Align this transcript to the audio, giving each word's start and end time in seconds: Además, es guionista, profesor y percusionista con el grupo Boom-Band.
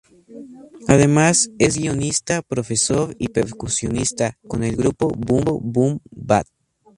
Además, 0.87 1.51
es 1.59 1.77
guionista, 1.77 2.41
profesor 2.41 3.15
y 3.19 3.27
percusionista 3.27 4.35
con 4.47 4.63
el 4.63 4.75
grupo 4.75 5.09
Boom-Band. 5.09 6.47